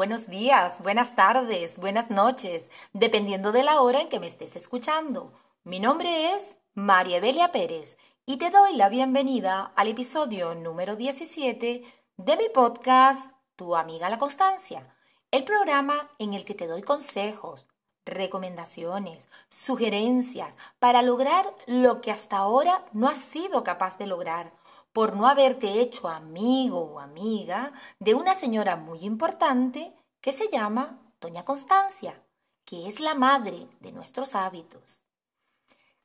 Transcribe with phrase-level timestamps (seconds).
[0.00, 5.30] buenos días, buenas tardes, buenas noches, dependiendo de la hora en que me estés escuchando.
[5.62, 11.82] Mi nombre es María Evelia Pérez y te doy la bienvenida al episodio número 17
[12.16, 14.96] de mi podcast Tu amiga la constancia,
[15.32, 17.68] el programa en el que te doy consejos,
[18.04, 24.52] recomendaciones, sugerencias para lograr lo que hasta ahora no has sido capaz de lograr
[24.92, 30.98] por no haberte hecho amigo o amiga de una señora muy importante que se llama
[31.20, 32.22] Doña Constancia,
[32.64, 35.04] que es la madre de nuestros hábitos.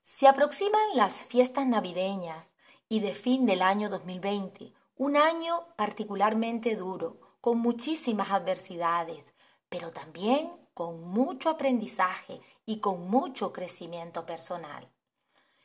[0.03, 2.53] Se aproximan las fiestas navideñas
[2.87, 9.35] y de fin del año 2020, un año particularmente duro, con muchísimas adversidades,
[9.69, 14.91] pero también con mucho aprendizaje y con mucho crecimiento personal.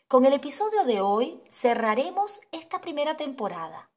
[0.06, 3.90] Con el episodio de hoy cerraremos esta primera temporada.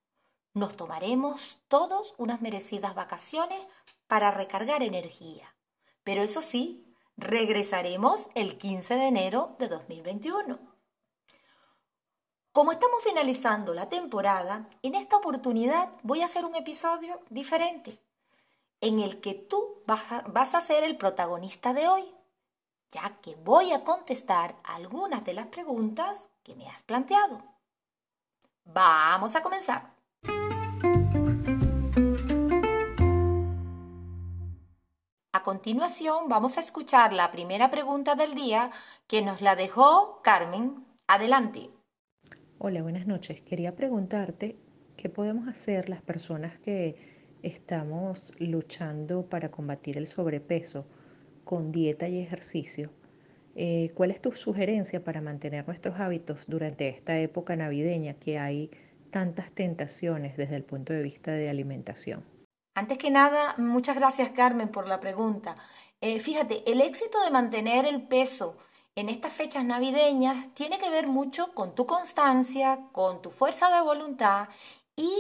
[0.55, 3.61] Nos tomaremos todos unas merecidas vacaciones
[4.07, 5.55] para recargar energía.
[6.03, 6.83] Pero eso sí,
[7.15, 10.59] regresaremos el 15 de enero de 2021.
[12.51, 17.99] Como estamos finalizando la temporada, en esta oportunidad voy a hacer un episodio diferente,
[18.83, 22.03] en el que tú vas a, ser el protagonista de hoy
[22.91, 27.41] ya que voy a contestar algunas de las preguntas que me has planteado.
[28.65, 29.93] Vamos a comenzar.
[35.31, 38.69] A continuación vamos a escuchar la primera pregunta del día
[39.07, 40.85] que nos la dejó Carmen.
[41.07, 41.71] Adelante.
[42.59, 43.41] Hola, buenas noches.
[43.41, 44.57] Quería preguntarte
[44.97, 50.85] qué podemos hacer las personas que estamos luchando para combatir el sobrepeso
[51.43, 52.89] con dieta y ejercicio.
[53.55, 58.71] Eh, ¿Cuál es tu sugerencia para mantener nuestros hábitos durante esta época navideña que hay
[59.11, 62.23] tantas tentaciones desde el punto de vista de alimentación?
[62.73, 65.55] Antes que nada, muchas gracias Carmen por la pregunta.
[66.01, 68.57] Eh, fíjate, el éxito de mantener el peso
[68.95, 73.81] en estas fechas navideñas tiene que ver mucho con tu constancia, con tu fuerza de
[73.81, 74.47] voluntad
[74.95, 75.11] y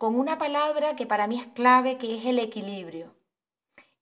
[0.00, 3.14] con una palabra que para mí es clave, que es el equilibrio.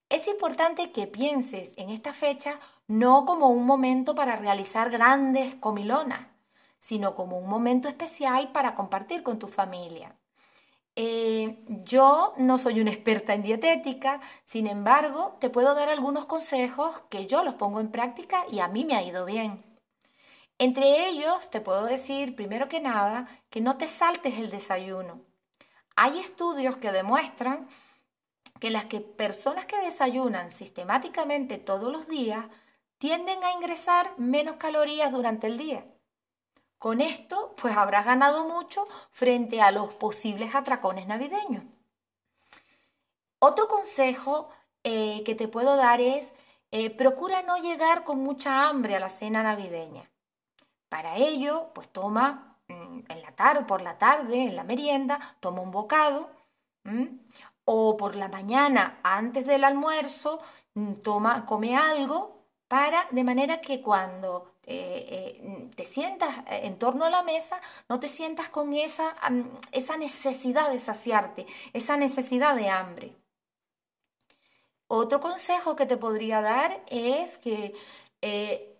[0.07, 6.21] Es importante que pienses en esta fecha no como un momento para realizar grandes comilonas,
[6.79, 10.15] sino como un momento especial para compartir con tu familia.
[10.95, 16.95] Eh, yo no soy una experta en dietética, sin embargo, te puedo dar algunos consejos
[17.09, 19.65] que yo los pongo en práctica y a mí me ha ido bien.
[20.59, 25.27] Entre ellos, te puedo decir, primero que nada, que no te saltes el desayuno.
[26.01, 27.67] Hay estudios que demuestran
[28.61, 28.85] que las
[29.17, 32.45] personas que desayunan sistemáticamente todos los días
[32.99, 35.83] tienden a ingresar menos calorías durante el día.
[36.77, 41.65] Con esto, pues habrás ganado mucho frente a los posibles atracones navideños.
[43.39, 44.47] Otro consejo
[44.85, 46.31] eh, que te puedo dar es,
[46.71, 50.09] eh, procura no llegar con mucha hambre a la cena navideña.
[50.87, 55.71] Para ello, pues toma en la tarde, por la tarde, en la merienda, toma un
[55.71, 56.29] bocado
[57.65, 60.39] o por la mañana antes del almuerzo
[60.73, 65.05] mm, toma, come algo para de manera que cuando eh,
[65.41, 69.15] eh, te sientas en torno a la mesa no te sientas con esa,
[69.71, 73.15] esa necesidad de saciarte, esa necesidad de hambre.
[74.87, 77.75] Otro consejo que te podría dar es que
[78.21, 78.78] eh,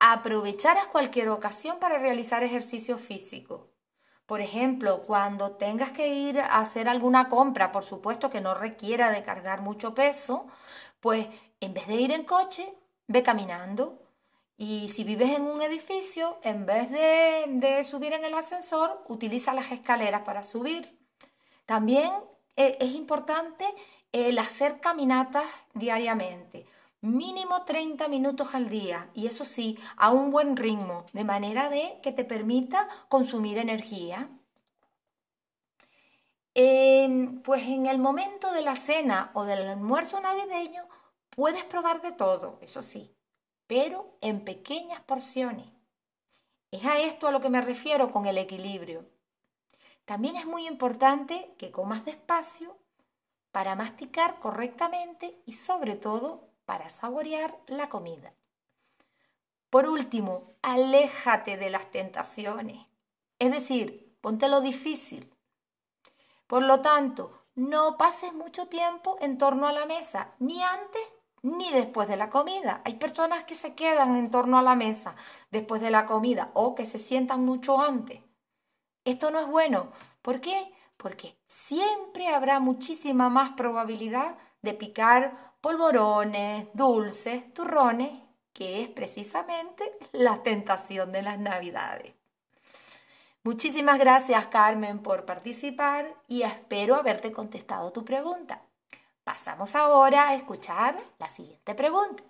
[0.00, 3.68] aprovecharas cualquier ocasión para realizar ejercicio físico.
[4.26, 9.10] Por ejemplo, cuando tengas que ir a hacer alguna compra, por supuesto que no requiera
[9.10, 10.46] de cargar mucho peso,
[11.00, 11.26] pues
[11.60, 12.72] en vez de ir en coche,
[13.06, 14.02] ve caminando.
[14.56, 19.72] Y si vives en un edificio, en vez de, subir en el ascensor, utiliza las
[19.72, 20.98] escaleras para subir.
[21.64, 22.12] También
[22.56, 23.64] eh, es importante
[24.12, 26.66] el hacer caminatas diariamente
[27.00, 32.00] mínimo 30 minutos al día y eso sí, a un buen ritmo, de manera de
[32.02, 34.30] que te permita consumir energía.
[37.44, 40.84] pues en el momento de la cena o del almuerzo navideño
[41.30, 43.14] puedes probar de todo, eso sí,
[43.68, 45.66] pero en pequeñas porciones.
[46.72, 49.06] Es a esto a lo que me refiero con el equilibrio.
[50.04, 52.76] También es muy importante que comas despacio
[53.52, 58.34] para masticar correctamente y sobre todo para saborear la comida.
[59.70, 62.86] Por último, aléjate de las tentaciones,
[63.38, 65.32] es decir, ponte lo difícil.
[66.46, 71.00] Por lo tanto, no pases mucho tiempo en torno a la mesa, ni antes
[71.40, 72.82] ni después de la comida.
[72.84, 75.16] Hay personas que se quedan en torno a la mesa
[75.50, 78.20] después de la comida o que se sientan mucho antes.
[79.06, 79.90] Esto no es bueno.
[80.20, 80.70] ¿Por qué?
[80.98, 88.12] Porque siempre habrá muchísima más probabilidad de picar polvorones, dulces, turrones,
[88.52, 92.14] que es precisamente la tentación de las navidades.
[93.44, 98.62] Muchísimas gracias Carmen por participar y espero haberte contestado tu pregunta.
[99.24, 102.22] Pasamos ahora a escuchar la siguiente pregunta.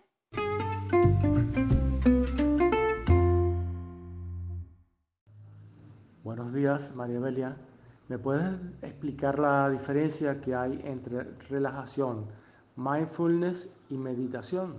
[6.22, 7.56] Buenos días, María Belia.
[8.08, 12.28] ¿Me puedes explicar la diferencia que hay entre relajación,
[12.78, 14.76] mindfulness y meditación?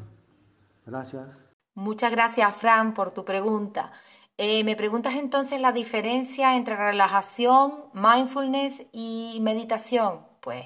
[0.86, 1.54] Gracias.
[1.76, 3.92] Muchas gracias, Fran, por tu pregunta.
[4.38, 10.22] Eh, me preguntas entonces la diferencia entre relajación, mindfulness y meditación.
[10.40, 10.66] Pues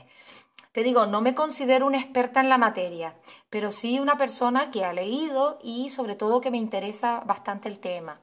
[0.71, 3.15] te digo, no me considero una experta en la materia,
[3.50, 7.80] pero sí una persona que ha leído y sobre todo que me interesa bastante el
[7.80, 8.21] tema.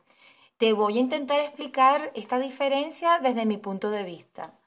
[0.56, 4.59] Te voy a intentar explicar esta diferencia desde mi punto de vista.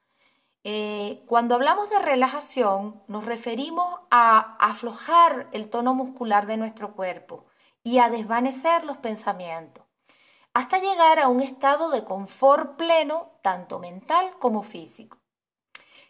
[0.63, 7.45] Eh, cuando hablamos de relajación, nos referimos a aflojar el tono muscular de nuestro cuerpo
[7.83, 9.83] y a desvanecer los pensamientos,
[10.53, 15.17] hasta llegar a un estado de confort pleno, tanto mental como físico.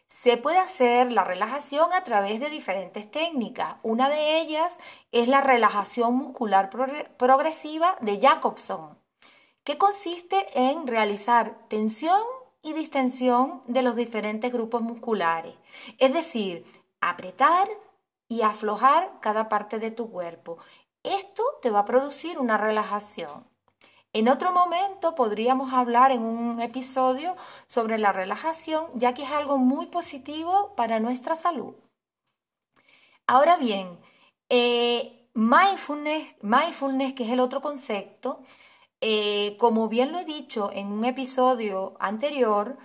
[0.08, 3.78] Se puede hacer la relajación a través de diferentes técnicas.
[3.82, 4.78] Una de ellas
[5.12, 6.70] es la relajación muscular
[7.18, 9.00] progresiva de Jacobson
[9.64, 12.22] que consiste en realizar tensión
[12.64, 15.54] y distensión de los diferentes grupos musculares,
[16.00, 16.66] es decir,
[17.02, 17.68] apretar
[18.30, 20.58] y aflojar cada parte de tu cuerpo.
[21.04, 23.46] Esto te va a producir una relajación.
[24.14, 27.36] En otro momento podríamos hablar en un episodio
[27.68, 31.74] sobre la relajación, ya que es algo muy positivo para nuestra salud.
[33.28, 34.00] Ahora bien,
[34.50, 38.44] eh, mindfulness, mindfulness, que es el otro concepto,
[39.06, 42.78] eh, como bien lo he dicho en un episodio anterior,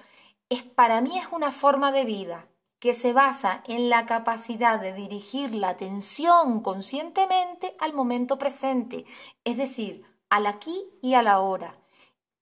[0.49, 2.49] es, para mí es una forma de vida
[2.81, 9.05] que se basa en la capacidad de dirigir la atención conscientemente al momento presente,
[9.45, 11.79] es decir, al aquí y a la hora,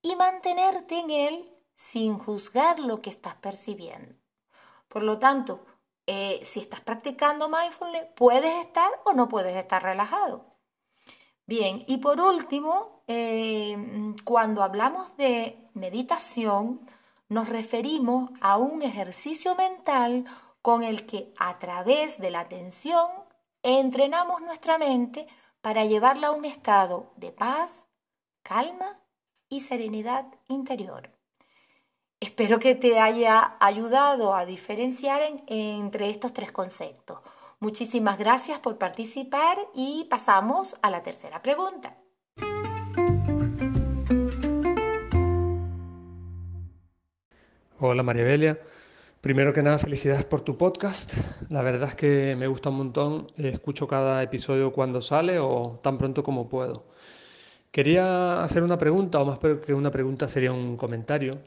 [0.00, 4.14] y mantenerte en él sin juzgar lo que estás percibiendo.
[4.88, 5.66] Por lo tanto,
[6.06, 10.46] eh, si estás practicando mindfulness, puedes estar o no puedes estar relajado.
[11.44, 16.80] Bien, y por último, eh, cuando hablamos de meditación,
[17.28, 20.24] nos referimos a un ejercicio mental
[20.62, 23.08] con el que a través de la atención
[23.62, 25.26] entrenamos nuestra mente
[25.60, 27.86] para llevarla a un estado de paz,
[28.42, 29.00] calma
[29.48, 31.10] y serenidad interior.
[32.20, 37.20] Espero que te haya ayudado a diferenciar entre estos tres conceptos.
[37.60, 41.96] Muchísimas gracias por participar y pasamos a la tercera pregunta.
[47.78, 48.58] Hola María Belia.
[49.20, 51.12] Primero que nada, felicidades por tu podcast.
[51.50, 53.26] La verdad es que me gusta un montón.
[53.36, 56.86] Escucho cada episodio cuando sale o tan pronto como puedo.
[57.70, 61.38] Quería hacer una pregunta, o más que una pregunta sería un comentario.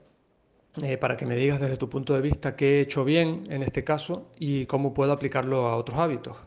[0.83, 3.63] Eh, para que me digas desde tu punto de vista qué he hecho bien en
[3.63, 6.37] este caso y cómo puedo aplicarlo a otros hábitos.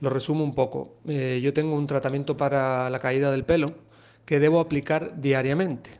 [0.00, 0.96] Lo resumo un poco.
[1.06, 3.74] Eh, yo tengo un tratamiento para la caída del pelo
[4.24, 5.90] que debo aplicar diariamente.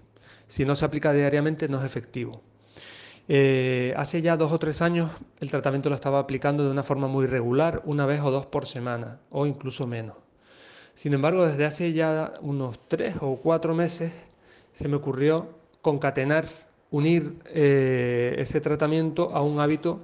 [0.46, 2.49] Si no se aplica diariamente no es efectivo.
[3.32, 5.08] Eh, hace ya dos o tres años
[5.38, 8.66] el tratamiento lo estaba aplicando de una forma muy regular, una vez o dos por
[8.66, 10.16] semana, o incluso menos.
[10.94, 14.10] Sin embargo, desde hace ya unos tres o cuatro meses
[14.72, 15.46] se me ocurrió
[15.80, 16.46] concatenar
[16.90, 20.00] unir eh, ese tratamiento a un hábito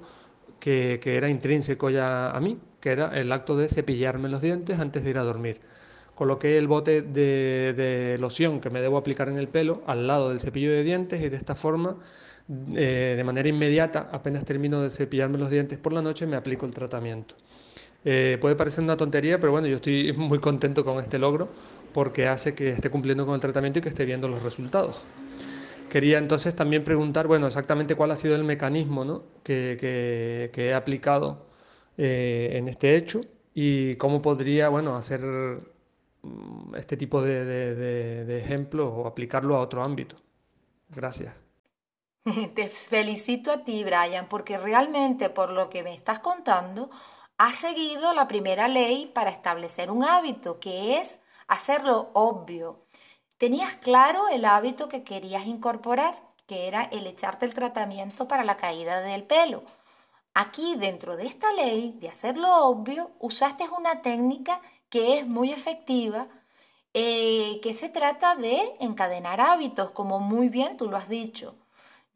[0.61, 5.03] que, era intrínseco ya a mí, que era el acto de cepillarme los dientes antes
[5.03, 5.61] de ir a dormir.
[6.15, 10.39] Coloqué el bote de, loción que me debo aplicar en el pelo al lado del
[10.39, 11.97] cepillo de dientes y de esta forma,
[12.49, 16.67] eh, de manera inmediata, apenas termino de cepillarme los dientes por la noche, me aplico
[16.67, 17.35] el tratamiento.
[18.05, 21.49] Eh, puede parecer una tontería, pero bueno, yo estoy muy contento con este logro
[21.93, 25.05] porque hace que esté cumpliendo con el tratamiento y que esté viendo los resultados.
[25.91, 31.47] Quería entonces también preguntar, bueno, exactamente cuál ha sido el mecanismo que, he aplicado
[31.97, 33.23] eh, en este hecho
[33.55, 35.21] y cómo podría, bueno, hacer
[36.23, 40.17] mm, este tipo de, de, ejemplos o aplicarlo a otro ámbito.
[40.95, 41.46] Gracias.
[42.55, 46.91] Te felicito a ti, Brian, porque realmente por lo que me estás contando,
[47.39, 52.81] has seguido la primera ley para establecer un hábito, que es hacerlo obvio.
[53.39, 56.17] Tenías claro el hábito que querías incorporar,
[56.49, 59.63] que era el echarte el tratamiento para la caída del pelo.
[60.35, 66.29] Aquí, dentro de esta ley de hacerlo obvio, usaste una técnica que es muy efectiva,
[66.95, 71.57] eh, que se trata de encadenar hábitos, como muy bien tú lo has dicho,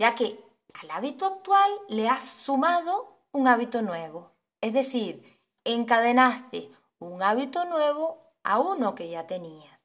[0.00, 0.42] ya que
[0.72, 4.32] al hábito actual le has sumado un hábito nuevo.
[4.62, 9.78] Es decir, encadenaste un hábito nuevo a uno que ya tenías.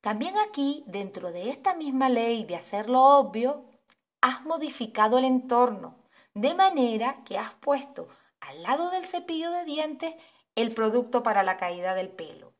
[0.00, 3.66] También aquí, dentro de esta misma ley de hacerlo obvio,
[4.22, 5.96] has modificado el entorno,
[6.32, 8.08] de manera que has puesto
[8.40, 10.14] al lado del cepillo de dientes
[10.54, 12.54] el producto para la caída del pelo.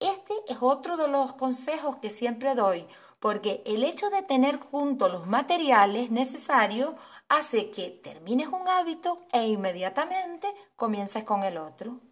[0.00, 2.86] Este es otro de los consejos que siempre doy,
[3.24, 6.94] porque el hecho de tener juntos los materiales necesarios
[7.30, 12.02] hace que termines un hábito e inmediatamente comiences con el otro.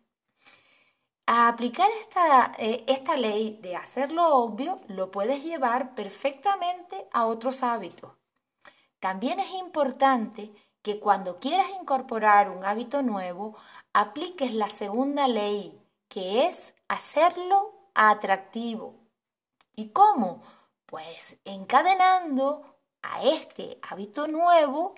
[1.26, 7.62] A aplicar esta, eh, esta ley de hacerlo obvio lo puedes llevar perfectamente a otros
[7.62, 8.12] hábitos.
[8.99, 10.50] También es importante
[10.81, 13.54] que cuando quieras incorporar un hábito nuevo,
[13.92, 15.78] apliques la segunda ley,
[16.09, 18.95] que es hacerlo atractivo.
[19.76, 20.42] ¿Y cómo?
[20.93, 24.95] Pues encadenando a este hábito nuevo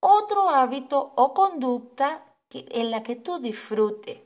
[0.00, 4.22] otro hábito o conducta en la que tú disfrutes.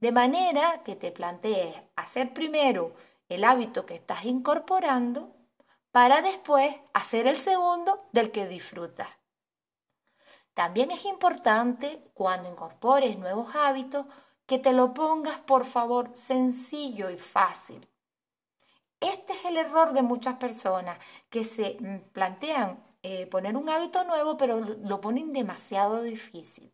[0.00, 2.96] De manera que te plantees hacer primero
[3.28, 5.30] el hábito que estás incorporando
[5.92, 9.08] para después hacer el segundo del que disfrutas.
[10.52, 14.04] También es importante cuando incorpores nuevos hábitos
[14.46, 17.88] que te lo pongas por favor sencillo y fácil.
[19.04, 24.02] Este es el error de muchas personas que se mm, plantean eh, poner un hábito
[24.04, 26.72] nuevo pero lo ponen demasiado difícil.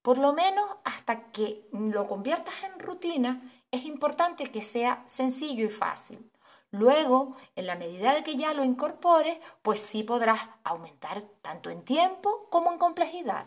[0.00, 5.68] Por lo menos hasta que lo conviertas en rutina, es importante que sea sencillo y
[5.68, 6.30] fácil.
[6.70, 11.82] Luego, en la medida de que ya lo incorpores, pues sí podrás aumentar tanto en
[11.82, 13.46] tiempo como en complejidad.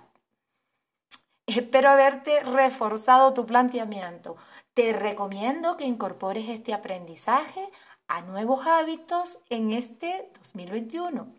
[1.48, 4.36] Espero haberte reforzado tu planteamiento.
[4.74, 7.70] Te recomiendo que incorpores este aprendizaje
[8.12, 11.34] a nuevos hábitos en este 2021.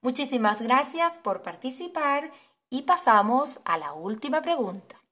[0.00, 2.30] Muchísimas gracias por participar
[2.70, 5.02] y pasamos a la última pregunta.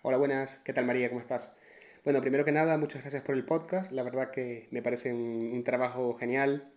[0.00, 0.60] Hola, buenas.
[0.64, 1.10] ¿Qué tal María?
[1.10, 1.54] ¿Cómo estás?
[2.02, 3.92] Bueno, primero que nada, muchas gracias por el podcast.
[3.92, 6.72] La verdad que me parece un, trabajo genial.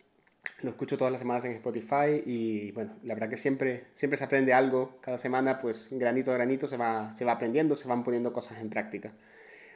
[0.64, 4.24] Lo escucho todas las semanas en Spotify y bueno, la verdad que siempre, siempre se
[4.24, 4.98] aprende algo.
[5.02, 8.60] Cada semana, pues granito a granito se va, se va aprendiendo, se van poniendo cosas
[8.60, 9.14] en práctica.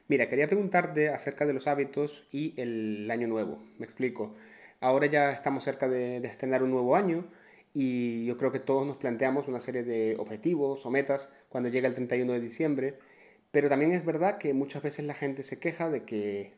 [0.07, 3.63] Mira, quería preguntarte acerca de los hábitos y el año nuevo.
[3.77, 4.35] Me explico.
[4.79, 7.27] Ahora ya estamos cerca de, de estrenar un nuevo año
[7.73, 11.87] y yo creo que todos nos planteamos una serie de objetivos o metas cuando llega
[11.87, 12.97] el 31 de diciembre
[13.51, 16.53] pero también es verdad que muchas veces la gente se queja de que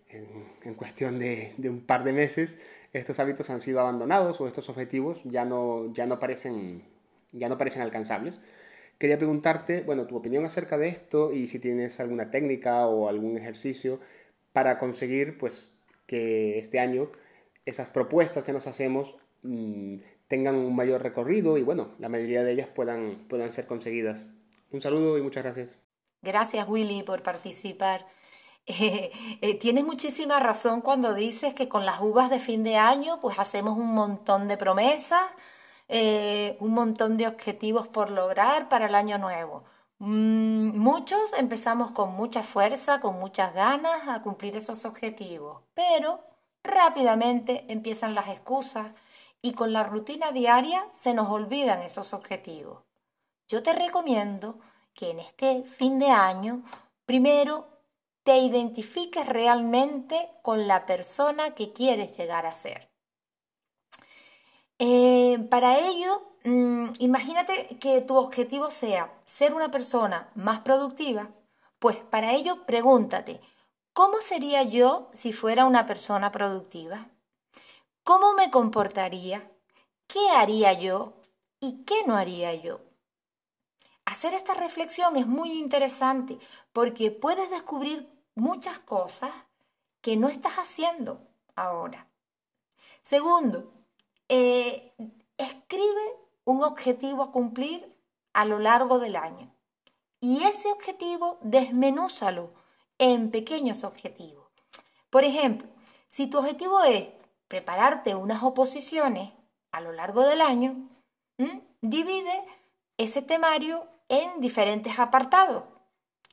[0.64, 2.60] en, cuestión de, un par de meses
[2.94, 6.84] estos hábitos han sido abandonados o estos objetivos ya no, ya no, parecen,
[7.32, 8.40] ya no parecen alcanzables.
[9.00, 13.38] Quería preguntarte, bueno, tu opinión acerca de esto y si tienes alguna técnica o algún
[13.38, 14.00] ejercicio
[14.54, 15.74] para conseguir pues,
[16.06, 17.10] que este año
[17.66, 19.98] esas propuestas que nos hacemos mm,
[20.28, 24.28] tengan un mayor recorrido y bueno, la mayoría de ellas puedan, puedan ser conseguidas.
[24.72, 25.78] Un saludo y muchas gracias.
[26.22, 28.06] Gracias Willy por participar.
[28.66, 33.38] Eh, tienes muchísima razón cuando dices que con las uvas de fin de año pues
[33.38, 35.26] hacemos un montón de promesas,
[35.90, 39.64] eh, un montón de objetivos por lograr para el año nuevo.
[40.00, 46.22] Mm, muchos empezamos con mucha fuerza, con muchas ganas a cumplir esos objetivos, pero
[46.64, 48.88] rápidamente empiezan las excusas
[49.42, 52.84] y con la rutina diaria se nos olvidan esos objetivos.
[53.50, 54.60] Yo te recomiendo
[54.94, 56.64] que en este fin de año,
[57.06, 57.73] primero,
[58.24, 62.90] te identifiques realmente con la persona que quieres llegar a ser.
[64.80, 71.30] Eh, para ello, mm, imagínate que tu objetivo sea ser una persona más productiva,
[71.80, 73.42] pues para ello pregúntate,
[73.94, 77.10] ¿cómo sería yo si fuera una persona productiva?
[78.04, 79.50] ¿Cómo me comportaría?
[80.08, 81.14] ¿Qué haría yo?
[81.60, 82.82] ¿Y qué no haría yo?
[84.14, 86.38] Hacer esta reflexión es muy interesante
[86.72, 89.32] porque puedes descubrir muchas cosas
[90.02, 91.20] que no estás haciendo
[91.56, 92.08] ahora.
[93.02, 93.74] Segundo,
[94.30, 94.94] eh,
[95.36, 96.06] escribe
[96.46, 97.92] un objetivo a cumplir
[98.34, 99.52] a lo largo del año
[100.20, 102.54] y ese objetivo desmenúzalo
[103.00, 104.46] en pequeños objetivos.
[105.10, 105.68] Por ejemplo,
[106.10, 107.08] si tu objetivo es
[107.48, 109.32] prepararte unas oposiciones
[109.72, 110.88] a lo largo del año,
[111.82, 112.46] divide
[113.00, 115.64] ese temario en diferentes apartados,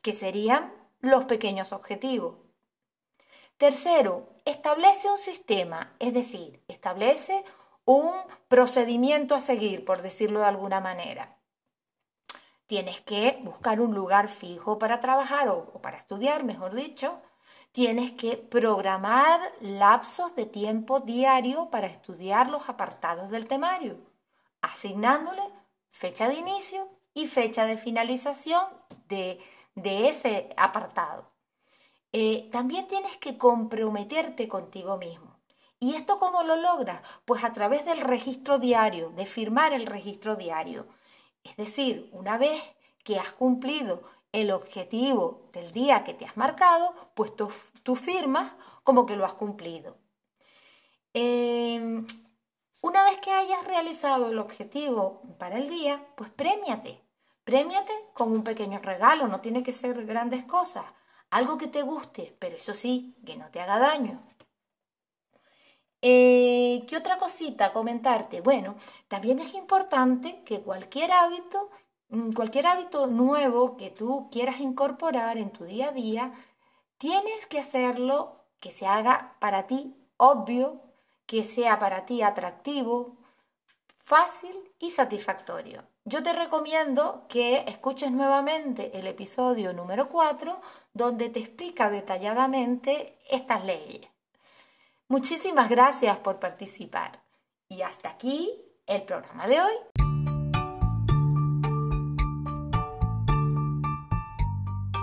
[0.01, 2.37] que serían los pequeños objetivos.
[3.57, 7.43] Tercero, establece un sistema, es decir, establece
[7.85, 8.11] un
[8.47, 11.37] procedimiento a seguir, por decirlo de alguna manera.
[12.67, 17.21] Tienes que buscar un lugar fijo para trabajar o, para estudiar, mejor dicho.
[17.71, 23.97] Tienes que programar lapsos de tiempo diario para estudiar los apartados del temario.
[24.61, 25.41] asignándole
[25.91, 28.63] fecha de inicio y fecha de finalización
[29.07, 29.39] de,
[29.83, 31.29] ese apartado.
[32.13, 35.39] Eh, también tienes que comprometerte contigo mismo.
[35.79, 37.01] ¿Y esto cómo lo logras?
[37.25, 40.87] Pues a través del registro diario, de firmar el registro diario.
[41.43, 42.61] Es decir, una vez
[43.03, 48.53] que has cumplido el objetivo del día que te has marcado, pues tú, firmas
[48.83, 49.97] como que lo has cumplido.
[51.13, 52.05] Em,
[52.81, 57.01] una vez que hayas realizado el objetivo para el día, pues premiate.
[57.43, 60.85] Premiate con un pequeño regalo, no tiene que ser grandes cosas.
[61.29, 64.21] Algo que te guste, pero eso sí, que no te haga daño.
[66.01, 68.41] Eh, ¿Qué otra cosita comentarte?
[68.41, 68.75] Bueno,
[69.07, 71.69] también es importante que cualquier hábito,
[72.09, 76.33] mm, cualquier hábito nuevo que tú quieras incorporar en tu día a día,
[76.97, 80.81] tienes que hacerlo que se haga para ti obvio,
[81.31, 83.15] que sea para ti atractivo,
[84.03, 85.81] fácil y satisfactorio.
[86.03, 90.59] Yo te recomiendo que escuches nuevamente el episodio número 4,
[90.93, 94.09] donde te explica detalladamente estas leyes.
[95.07, 97.23] Muchísimas gracias por participar.
[97.69, 98.51] Y hasta aquí
[98.85, 99.73] el programa de hoy.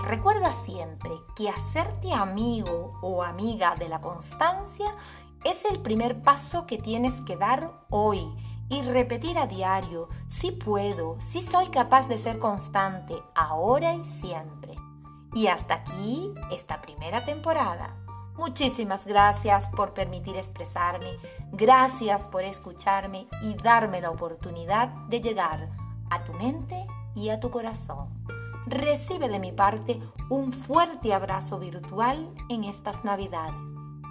[0.04, 4.94] Recuerda siempre que hacerte amigo o amiga de la constancia
[5.50, 8.22] es el primer paso que tienes que dar hoy
[8.68, 14.74] y repetir a diario, si puedo, si soy capaz de ser constante, ahora y siempre.
[15.32, 17.96] Y hasta aquí esta primera temporada.
[18.36, 21.16] Muchísimas gracias por permitir expresarme,
[21.50, 25.70] gracias por escucharme y darme la oportunidad de llegar
[26.10, 28.08] a tu mente y a tu corazón.
[28.66, 33.67] Recibe de mi parte un fuerte abrazo virtual en estas Navidades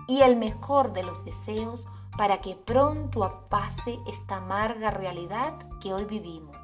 [0.07, 1.85] y el mejor de los deseos
[2.17, 6.55] para que pronto apase esta amarga realidad que hoy vivimos.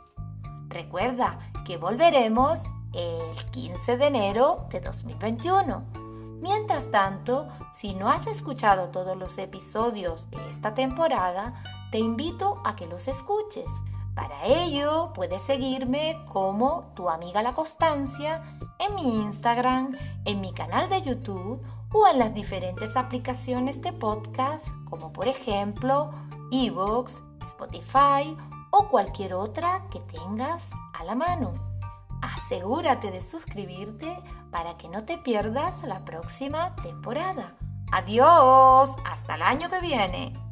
[0.67, 2.59] Recuerda que volveremos
[2.93, 6.03] el 15 de enero de 2021
[6.43, 11.53] Mientras tanto, si no has escuchado todos los episodios de esta temporada,
[11.89, 13.71] te invito a que los escuches.
[14.15, 18.43] Para ello, puedes seguirme como tu amiga La Constancia
[18.79, 19.91] en mi Instagram,
[20.25, 26.11] en mi canal de YouTube o en las diferentes aplicaciones de podcast como por ejemplo
[26.51, 28.37] Evox, Spotify
[28.71, 30.61] o cualquier otra que tengas
[30.93, 31.73] a la mano
[32.23, 34.17] asegúrate de suscribirte
[34.51, 37.55] para que no te pierdas la próxima temporada.
[37.91, 40.42] Adiós, hasta el año que viene.